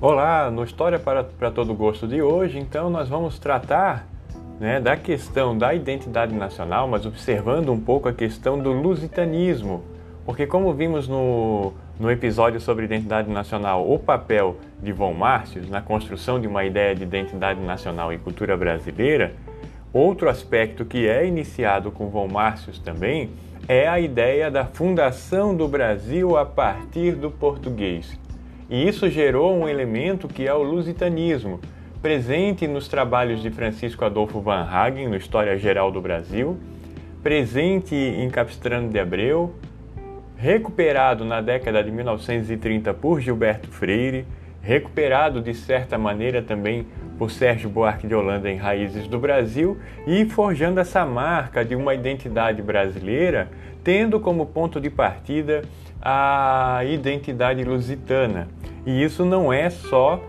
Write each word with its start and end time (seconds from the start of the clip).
Olá, 0.00 0.48
no 0.48 0.62
História 0.62 0.96
para, 0.96 1.24
para 1.24 1.50
Todo 1.50 1.74
Gosto 1.74 2.06
de 2.06 2.22
hoje, 2.22 2.56
então 2.56 2.88
nós 2.88 3.08
vamos 3.08 3.36
tratar 3.36 4.06
né, 4.60 4.80
da 4.80 4.96
questão 4.96 5.58
da 5.58 5.74
identidade 5.74 6.32
nacional, 6.32 6.86
mas 6.86 7.04
observando 7.04 7.72
um 7.72 7.80
pouco 7.80 8.08
a 8.08 8.12
questão 8.12 8.60
do 8.60 8.70
lusitanismo. 8.70 9.82
Porque, 10.24 10.46
como 10.46 10.72
vimos 10.72 11.08
no, 11.08 11.72
no 11.98 12.12
episódio 12.12 12.60
sobre 12.60 12.84
identidade 12.84 13.28
nacional, 13.28 13.92
o 13.92 13.98
papel 13.98 14.58
de 14.80 14.92
Von 14.92 15.14
Márcios 15.14 15.68
na 15.68 15.82
construção 15.82 16.40
de 16.40 16.46
uma 16.46 16.64
ideia 16.64 16.94
de 16.94 17.02
identidade 17.02 17.60
nacional 17.60 18.12
e 18.12 18.18
cultura 18.18 18.56
brasileira, 18.56 19.34
outro 19.92 20.28
aspecto 20.28 20.84
que 20.84 21.08
é 21.08 21.26
iniciado 21.26 21.90
com 21.90 22.08
Von 22.08 22.28
Márcios 22.28 22.78
também 22.78 23.30
é 23.66 23.88
a 23.88 23.98
ideia 23.98 24.48
da 24.48 24.64
fundação 24.64 25.56
do 25.56 25.66
Brasil 25.66 26.36
a 26.36 26.46
partir 26.46 27.16
do 27.16 27.32
português. 27.32 28.16
E 28.70 28.86
isso 28.86 29.08
gerou 29.08 29.56
um 29.56 29.66
elemento 29.66 30.28
que 30.28 30.46
é 30.46 30.52
o 30.52 30.62
lusitanismo, 30.62 31.58
presente 32.02 32.66
nos 32.66 32.86
trabalhos 32.86 33.40
de 33.40 33.50
Francisco 33.50 34.04
Adolfo 34.04 34.40
Van 34.40 34.62
Hagen, 34.62 35.08
no 35.08 35.16
História 35.16 35.56
Geral 35.58 35.90
do 35.90 36.02
Brasil, 36.02 36.58
presente 37.22 37.94
em 37.94 38.28
Capistrano 38.28 38.90
de 38.90 38.98
Abreu, 38.98 39.54
recuperado 40.36 41.24
na 41.24 41.40
década 41.40 41.82
de 41.82 41.90
1930 41.90 42.92
por 42.92 43.20
Gilberto 43.20 43.68
Freire, 43.68 44.26
recuperado 44.60 45.40
de 45.40 45.54
certa 45.54 45.96
maneira 45.96 46.42
também 46.42 46.86
por 47.18 47.30
Sérgio 47.30 47.70
Buarque 47.70 48.06
de 48.06 48.14
Holanda 48.14 48.50
em 48.50 48.56
Raízes 48.56 49.08
do 49.08 49.18
Brasil 49.18 49.78
e 50.06 50.26
forjando 50.26 50.78
essa 50.78 51.06
marca 51.06 51.64
de 51.64 51.74
uma 51.74 51.94
identidade 51.94 52.60
brasileira, 52.60 53.48
tendo 53.82 54.20
como 54.20 54.44
ponto 54.44 54.78
de 54.78 54.90
partida 54.90 55.62
a 56.00 56.82
identidade 56.84 57.64
lusitana. 57.64 58.46
E 58.86 59.02
isso 59.02 59.24
não 59.24 59.52
é 59.52 59.70
só 59.70 60.22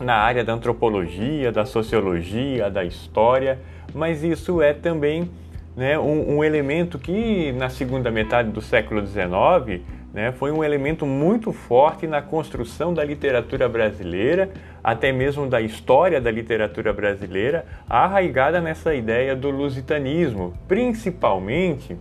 na 0.00 0.14
área 0.14 0.42
da 0.42 0.54
antropologia, 0.54 1.52
da 1.52 1.64
sociologia, 1.64 2.70
da 2.70 2.84
história, 2.84 3.58
mas 3.94 4.22
isso 4.22 4.62
é 4.62 4.72
também 4.72 5.30
né, 5.76 5.98
um, 5.98 6.36
um, 6.36 6.44
elemento 6.44 6.98
que 6.98 7.52
na 7.52 7.68
segunda 7.68 8.10
metade 8.10 8.50
do 8.50 8.60
século 8.60 9.06
XIX 9.06 9.82
né, 10.12 10.32
foi 10.32 10.50
um 10.50 10.64
elemento 10.64 11.06
muito 11.06 11.52
forte 11.52 12.06
na 12.06 12.20
construção 12.20 12.92
da 12.92 13.04
literatura 13.04 13.68
brasileira, 13.68 14.50
até 14.82 15.12
mesmo 15.12 15.46
da 15.46 15.60
história 15.60 16.20
da 16.20 16.30
literatura 16.30 16.92
brasileira, 16.92 17.64
arraigada 17.88 18.60
nessa 18.60 18.94
ideia 18.94 19.36
do 19.36 19.50
lusitanismo, 19.50 20.54
principalmente 20.66 21.96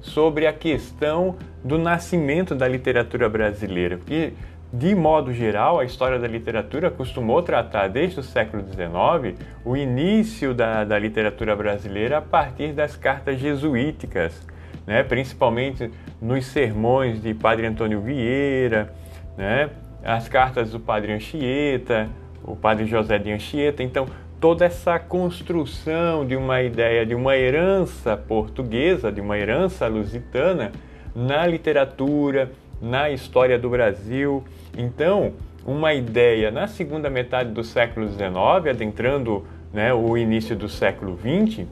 sobre 0.00 0.46
a 0.48 0.52
questão 0.52 1.36
do 1.62 1.78
nascimento 1.78 2.56
da 2.56 2.66
literatura 2.66 3.28
brasileira, 3.28 3.96
porque 3.96 4.32
de 4.72 4.94
modo 4.94 5.34
geral, 5.34 5.78
a 5.78 5.84
história 5.84 6.18
da 6.18 6.26
literatura 6.26 6.90
costumou 6.90 7.42
tratar 7.42 7.88
desde 7.88 8.20
o 8.20 8.22
século 8.22 8.64
XIX 8.64 9.38
o 9.66 9.76
início 9.76 10.54
da, 10.54 10.82
da 10.82 10.98
literatura 10.98 11.54
brasileira 11.54 12.18
a 12.18 12.22
partir 12.22 12.72
das 12.72 12.96
cartas 12.96 13.38
jesuíticas, 13.38 14.40
né? 14.86 15.02
principalmente 15.02 15.90
nos 16.22 16.46
sermões 16.46 17.20
de 17.20 17.34
Padre 17.34 17.66
Antônio 17.66 18.00
Vieira, 18.00 18.90
né? 19.36 19.68
as 20.02 20.26
cartas 20.26 20.70
do 20.70 20.80
Padre 20.80 21.12
Anchieta, 21.12 22.08
o 22.42 22.56
Padre 22.56 22.86
José 22.86 23.18
de 23.18 23.30
Anchieta. 23.30 23.82
Então, 23.82 24.06
toda 24.40 24.64
essa 24.64 24.98
construção 24.98 26.26
de 26.26 26.34
uma 26.34 26.62
ideia 26.62 27.04
de 27.04 27.14
uma 27.14 27.36
herança 27.36 28.16
portuguesa, 28.16 29.12
de 29.12 29.20
uma 29.20 29.38
herança 29.38 29.86
lusitana 29.86 30.72
na 31.14 31.46
literatura, 31.46 32.50
na 32.82 33.08
história 33.10 33.56
do 33.56 33.70
Brasil. 33.70 34.42
Então, 34.76 35.32
uma 35.64 35.94
ideia 35.94 36.50
na 36.50 36.66
segunda 36.66 37.08
metade 37.08 37.50
do 37.50 37.62
século 37.62 38.08
XIX, 38.08 38.68
adentrando 38.68 39.46
né, 39.72 39.94
o 39.94 40.18
início 40.18 40.56
do 40.56 40.68
século 40.68 41.16
XX, 41.16 41.64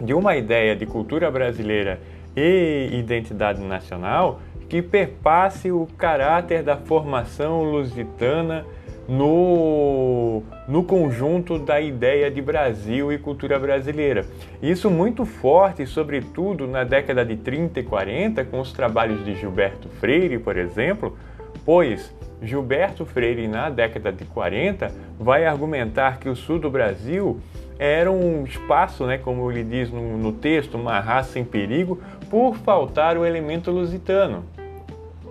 de 0.00 0.14
uma 0.14 0.36
ideia 0.36 0.76
de 0.76 0.86
cultura 0.86 1.30
brasileira 1.30 2.00
e 2.36 2.88
identidade 2.92 3.60
nacional 3.60 4.40
que 4.68 4.80
perpasse 4.80 5.72
o 5.72 5.88
caráter 5.98 6.62
da 6.62 6.76
formação 6.76 7.64
lusitana 7.64 8.64
no, 9.10 10.44
no 10.68 10.84
conjunto 10.84 11.58
da 11.58 11.80
ideia 11.80 12.30
de 12.30 12.40
Brasil 12.40 13.12
e 13.12 13.18
cultura 13.18 13.58
brasileira. 13.58 14.24
Isso 14.62 14.88
muito 14.88 15.24
forte, 15.26 15.84
sobretudo 15.84 16.68
na 16.68 16.84
década 16.84 17.24
de 17.24 17.34
30 17.36 17.80
e 17.80 17.82
40, 17.82 18.44
com 18.44 18.60
os 18.60 18.72
trabalhos 18.72 19.24
de 19.24 19.34
Gilberto 19.34 19.88
Freire, 19.88 20.38
por 20.38 20.56
exemplo, 20.56 21.18
pois 21.64 22.14
Gilberto 22.40 23.04
Freire, 23.04 23.48
na 23.48 23.68
década 23.68 24.12
de 24.12 24.24
40, 24.26 24.94
vai 25.18 25.44
argumentar 25.44 26.20
que 26.20 26.28
o 26.28 26.36
sul 26.36 26.60
do 26.60 26.70
Brasil 26.70 27.40
era 27.80 28.12
um 28.12 28.44
espaço, 28.44 29.06
né, 29.06 29.18
como 29.18 29.50
ele 29.50 29.64
diz 29.64 29.90
no, 29.90 30.16
no 30.18 30.32
texto, 30.32 30.76
uma 30.76 31.00
raça 31.00 31.36
em 31.40 31.44
perigo, 31.44 32.00
por 32.30 32.54
faltar 32.58 33.18
o 33.18 33.26
elemento 33.26 33.72
lusitano. 33.72 34.44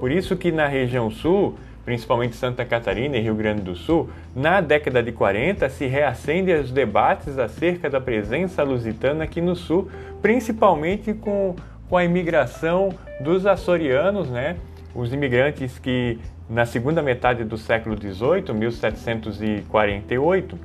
Por 0.01 0.12
isso 0.12 0.35
que 0.35 0.51
na 0.51 0.68
região 0.68 1.09
sul 1.09 1.56
principalmente 1.89 2.35
Santa 2.35 2.63
Catarina 2.63 3.17
e 3.17 3.19
Rio 3.19 3.33
Grande 3.33 3.63
do 3.63 3.75
Sul, 3.75 4.11
na 4.35 4.61
década 4.61 5.01
de 5.01 5.11
40 5.11 5.67
se 5.69 5.88
reacendem 5.88 6.59
os 6.59 6.72
debates 6.72 7.39
acerca 7.39 7.89
da 7.89 8.00
presença 8.00 8.61
lusitana 8.61 9.23
aqui 9.23 9.41
no 9.41 9.55
Sul, 9.55 9.89
principalmente 10.22 11.16
com, 11.16 11.55
com 11.89 11.97
a 11.97 12.05
imigração 12.05 12.89
dos 13.19 13.47
açorianos, 13.47 14.29
né? 14.29 14.57
os 14.94 15.11
imigrantes 15.11 15.79
que 15.79 16.19
na 16.47 16.63
segunda 16.63 17.01
metade 17.01 17.44
do 17.44 17.57
século 17.57 17.97
XVIII, 17.97 18.53
1748, 18.53 20.59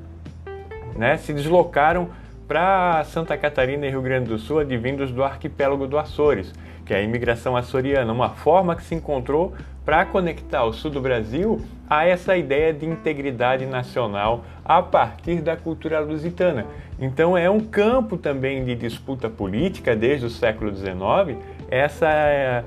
né, 0.94 1.16
se 1.16 1.32
deslocaram 1.32 2.10
para 2.46 3.02
Santa 3.04 3.34
Catarina 3.38 3.86
e 3.86 3.91
Rio 3.91 4.02
Grande 4.02 4.28
do 4.28 4.38
Sul, 4.38 4.58
advindos 4.58 5.10
do 5.10 5.24
arquipélago 5.24 5.86
do 5.86 5.96
Açores, 5.96 6.52
que 6.84 6.93
é 6.93 6.99
a 6.99 7.03
imigração 7.03 7.56
açoriana, 7.56 8.12
uma 8.12 8.31
forma 8.31 8.77
que 8.77 8.83
se 8.83 8.95
encontrou 8.95 9.55
para 9.84 10.05
conectar 10.05 10.65
o 10.65 10.72
sul 10.72 10.91
do 10.91 11.00
Brasil 11.00 11.61
a 11.89 12.06
essa 12.06 12.37
ideia 12.37 12.72
de 12.72 12.87
integridade 12.87 13.67
nacional 13.67 14.45
a 14.65 14.83
partir 14.83 15.43
da 15.43 15.56
cultura 15.56 16.00
lusitana. 16.00 16.67
Então 16.99 17.37
é 17.37 17.50
um 17.50 17.61
campo 17.61 18.17
também 18.17 18.65
de 18.65 18.75
disputa 18.75 19.28
política 19.28 19.95
desde 19.95 20.27
o 20.27 20.31
século 20.31 20.75
XIX, 20.75 21.39
essa, 21.71 22.65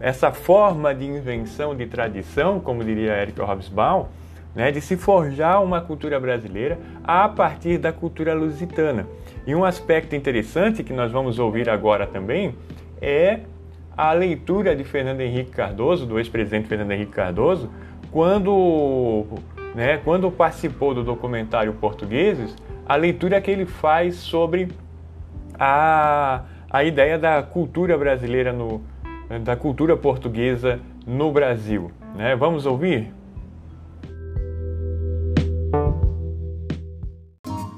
essa 0.00 0.32
forma 0.32 0.94
de 0.94 1.06
invenção 1.06 1.74
de 1.74 1.86
tradição, 1.86 2.60
como 2.60 2.84
diria 2.84 3.22
Eric 3.22 3.40
Hobsbawm, 3.40 4.06
né, 4.54 4.70
de 4.72 4.80
se 4.80 4.96
forjar 4.96 5.62
uma 5.62 5.80
cultura 5.80 6.18
brasileira 6.18 6.78
a 7.04 7.28
partir 7.28 7.78
da 7.78 7.92
cultura 7.92 8.34
lusitana. 8.34 9.06
E 9.46 9.54
um 9.54 9.64
aspecto 9.64 10.16
interessante 10.16 10.82
que 10.82 10.92
nós 10.92 11.12
vamos 11.12 11.38
ouvir 11.38 11.70
agora 11.70 12.06
também 12.06 12.54
é 13.00 13.40
a 13.96 14.12
leitura 14.12 14.76
de 14.76 14.84
Fernando 14.84 15.20
Henrique 15.20 15.50
Cardoso, 15.50 16.06
do 16.06 16.18
ex-presidente 16.18 16.68
Fernando 16.68 16.92
Henrique 16.92 17.12
Cardoso, 17.12 17.70
quando, 18.10 19.26
né, 19.74 19.98
quando 19.98 20.30
participou 20.30 20.94
do 20.94 21.02
documentário 21.02 21.72
Portugueses, 21.74 22.54
a 22.86 22.96
leitura 22.96 23.40
que 23.40 23.50
ele 23.50 23.66
faz 23.66 24.16
sobre 24.16 24.68
a, 25.58 26.44
a 26.70 26.84
ideia 26.84 27.18
da 27.18 27.42
cultura 27.42 27.98
brasileira, 27.98 28.52
no, 28.52 28.80
da 29.42 29.56
cultura 29.56 29.96
portuguesa 29.96 30.80
no 31.06 31.32
Brasil. 31.32 31.90
Né? 32.14 32.36
Vamos 32.36 32.66
ouvir? 32.66 33.12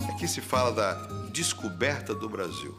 Aqui 0.08 0.28
se 0.28 0.40
fala 0.40 0.70
da 0.70 0.92
descoberta 1.32 2.14
do 2.14 2.28
Brasil. 2.28 2.74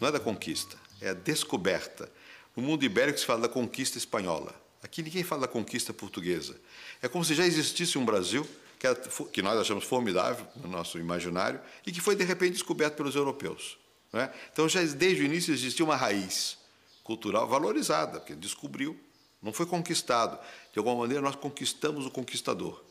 Não 0.00 0.08
é 0.08 0.12
da 0.12 0.20
conquista, 0.20 0.76
é 1.02 1.10
a 1.10 1.14
descoberta. 1.14 2.10
No 2.56 2.62
mundo 2.62 2.84
ibérico 2.84 3.18
se 3.18 3.26
fala 3.26 3.42
da 3.42 3.48
conquista 3.48 3.98
espanhola. 3.98 4.54
Aqui 4.82 5.02
ninguém 5.02 5.22
fala 5.22 5.42
da 5.42 5.48
conquista 5.48 5.92
portuguesa. 5.92 6.58
É 7.00 7.08
como 7.08 7.24
se 7.24 7.34
já 7.34 7.44
existisse 7.44 7.98
um 7.98 8.04
Brasil 8.04 8.48
que, 8.78 8.86
era, 8.86 8.96
que 9.32 9.42
nós 9.42 9.58
achamos 9.58 9.84
formidável 9.84 10.46
no 10.56 10.68
nosso 10.68 10.98
imaginário 10.98 11.60
e 11.86 11.92
que 11.92 12.00
foi 12.00 12.16
de 12.16 12.24
repente 12.24 12.52
descoberto 12.52 12.96
pelos 12.96 13.14
europeus. 13.14 13.78
É? 14.12 14.30
Então 14.52 14.68
já 14.68 14.82
desde 14.82 15.22
o 15.22 15.24
início 15.24 15.54
existia 15.54 15.84
uma 15.84 15.96
raiz 15.96 16.58
cultural 17.02 17.48
valorizada, 17.48 18.20
que 18.20 18.34
descobriu, 18.34 18.98
não 19.42 19.52
foi 19.52 19.66
conquistado. 19.66 20.38
De 20.72 20.78
alguma 20.78 20.96
maneira 20.96 21.22
nós 21.22 21.34
conquistamos 21.34 22.06
o 22.06 22.10
conquistador. 22.10 22.82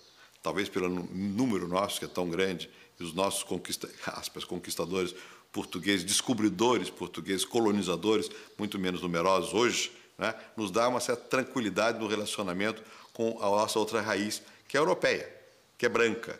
Talvez 0.42 0.68
pelo 0.68 0.90
número 0.90 1.68
nosso, 1.68 2.00
que 2.00 2.06
é 2.06 2.08
tão 2.08 2.30
grande, 2.30 2.69
e 3.00 3.04
os 3.04 3.13
nossos 3.13 3.44
conquista, 3.44 3.90
aspas, 4.08 4.44
conquistadores 4.44 5.13
portugueses, 5.51 6.03
descobridores 6.03 6.89
portugueses, 6.89 7.45
colonizadores, 7.45 8.30
muito 8.57 8.80
menos 8.80 9.01
numerosos 9.01 9.53
hoje, 9.53 9.92
né, 10.18 10.33
nos 10.56 10.71
dá 10.71 10.88
uma 10.88 11.00
certa 11.00 11.24
tranquilidade 11.24 12.00
no 12.00 12.07
relacionamento 12.07 12.81
com 13.13 13.38
a 13.42 13.45
nossa 13.45 13.77
outra 13.77 14.01
raiz, 14.01 14.42
que 14.68 14.77
é 14.77 14.80
europeia, 14.80 15.27
que 15.77 15.86
é 15.86 15.89
branca. 15.89 16.39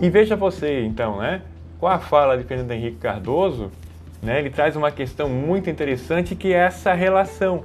E 0.00 0.08
veja 0.08 0.36
você, 0.36 0.84
então, 0.84 1.18
né? 1.18 1.42
Com 1.80 1.88
a 1.88 1.98
fala 1.98 2.38
de 2.38 2.44
Fernando 2.44 2.70
Henrique 2.70 2.98
Cardoso, 2.98 3.72
né, 4.22 4.38
ele 4.38 4.50
traz 4.50 4.76
uma 4.76 4.92
questão 4.92 5.28
muito 5.28 5.68
interessante 5.68 6.36
que 6.36 6.52
é 6.52 6.58
essa 6.58 6.92
relação 6.92 7.64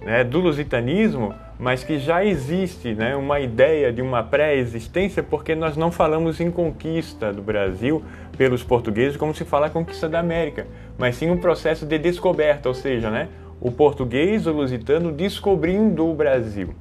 né, 0.00 0.22
do 0.22 0.38
lusitanismo, 0.40 1.34
mas 1.58 1.84
que 1.84 1.98
já 1.98 2.24
existe 2.24 2.94
né, 2.94 3.14
uma 3.14 3.40
ideia 3.40 3.92
de 3.92 4.02
uma 4.02 4.22
pré-existência, 4.22 5.22
porque 5.22 5.54
nós 5.54 5.76
não 5.76 5.90
falamos 5.90 6.40
em 6.40 6.50
conquista 6.50 7.32
do 7.32 7.42
Brasil 7.42 8.02
pelos 8.36 8.62
portugueses 8.62 9.16
como 9.16 9.34
se 9.34 9.44
fala 9.44 9.70
conquista 9.70 10.08
da 10.08 10.20
América, 10.20 10.66
mas 10.98 11.16
sim 11.16 11.30
um 11.30 11.38
processo 11.38 11.86
de 11.86 11.98
descoberta, 11.98 12.68
ou 12.68 12.74
seja, 12.74 13.10
né, 13.10 13.28
o 13.60 13.70
português, 13.70 14.46
o 14.46 14.52
lusitano 14.52 15.12
descobrindo 15.12 16.08
o 16.08 16.14
Brasil. 16.14 16.74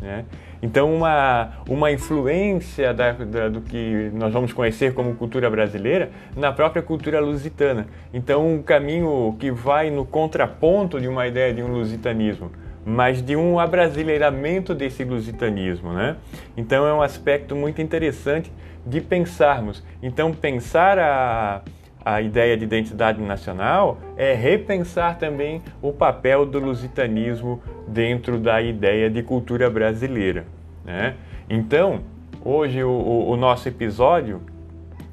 Né? 0.00 0.24
Então, 0.62 0.94
uma, 0.94 1.52
uma 1.68 1.90
influência 1.90 2.92
da, 2.92 3.12
da, 3.12 3.48
do 3.48 3.62
que 3.62 4.10
nós 4.12 4.32
vamos 4.32 4.52
conhecer 4.52 4.92
como 4.92 5.14
cultura 5.14 5.48
brasileira 5.48 6.10
na 6.36 6.52
própria 6.52 6.82
cultura 6.82 7.18
lusitana. 7.18 7.86
Então, 8.12 8.46
um 8.46 8.62
caminho 8.62 9.34
que 9.38 9.50
vai 9.50 9.90
no 9.90 10.04
contraponto 10.04 11.00
de 11.00 11.08
uma 11.08 11.26
ideia 11.26 11.52
de 11.54 11.62
um 11.62 11.72
lusitanismo, 11.72 12.50
mas 12.90 13.22
de 13.22 13.36
um 13.36 13.58
abrasileiramento 13.58 14.74
desse 14.74 15.04
lusitanismo. 15.04 15.92
Né? 15.92 16.16
Então, 16.56 16.86
é 16.86 16.92
um 16.92 17.02
aspecto 17.02 17.54
muito 17.54 17.80
interessante 17.80 18.52
de 18.84 19.00
pensarmos. 19.00 19.84
Então, 20.02 20.32
pensar 20.32 20.98
a 20.98 21.62
a 22.04 22.20
ideia 22.22 22.56
de 22.56 22.64
identidade 22.64 23.20
nacional 23.20 23.98
é 24.16 24.32
repensar 24.32 25.18
também 25.18 25.62
o 25.82 25.92
papel 25.92 26.46
do 26.46 26.58
lusitanismo 26.58 27.62
dentro 27.86 28.38
da 28.38 28.60
ideia 28.62 29.10
de 29.10 29.22
cultura 29.22 29.68
brasileira. 29.68 30.46
Né? 30.84 31.14
Então, 31.48 32.00
hoje 32.44 32.82
o, 32.82 33.28
o, 33.28 33.36
nosso 33.36 33.68
episódio 33.68 34.40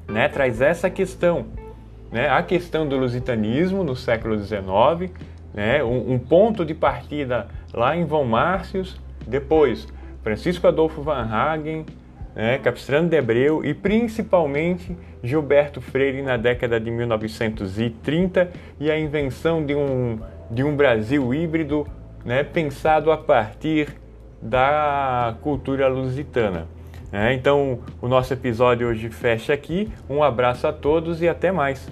né, 0.08 0.28
traz 0.28 0.62
essa 0.62 0.88
questão, 0.88 1.46
né, 2.10 2.30
a 2.30 2.42
questão 2.42 2.88
do 2.88 2.96
lusitanismo 2.96 3.84
no 3.84 3.94
século 3.94 4.38
XIX, 4.38 5.12
né, 5.52 5.84
um, 5.84 6.14
um 6.14 6.18
ponto 6.18 6.64
de 6.64 6.72
partida 6.72 7.48
lá 7.72 7.96
em 7.96 8.04
Von 8.04 8.24
Márcios, 8.24 9.00
depois 9.26 9.86
Francisco 10.22 10.66
Adolfo 10.66 11.02
Van 11.02 11.22
Hagen, 11.22 11.86
né, 12.34 12.58
Capistrano 12.58 13.08
de 13.08 13.16
Abreu 13.16 13.64
e 13.64 13.74
principalmente 13.74 14.96
Gilberto 15.22 15.80
Freire 15.80 16.22
na 16.22 16.36
década 16.36 16.78
de 16.78 16.90
1930 16.90 18.50
e 18.78 18.90
a 18.90 18.98
invenção 18.98 19.64
de 19.64 19.74
um, 19.74 20.18
de 20.50 20.62
um 20.62 20.76
Brasil 20.76 21.34
híbrido 21.34 21.86
né, 22.24 22.44
pensado 22.44 23.10
a 23.10 23.16
partir 23.16 23.88
da 24.40 25.36
cultura 25.42 25.88
lusitana. 25.88 26.66
É, 27.10 27.32
então, 27.32 27.80
o 28.02 28.06
nosso 28.06 28.32
episódio 28.34 28.86
hoje 28.86 29.08
fecha 29.08 29.52
aqui. 29.54 29.90
Um 30.08 30.22
abraço 30.22 30.66
a 30.66 30.72
todos 30.72 31.22
e 31.22 31.28
até 31.28 31.50
mais. 31.50 31.88